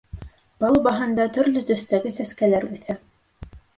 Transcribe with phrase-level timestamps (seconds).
[0.63, 2.97] Палубаһында төрлө төҫтәге сәскәләр үҫә.